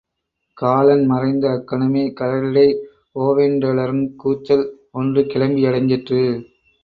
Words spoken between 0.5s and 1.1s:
காலன்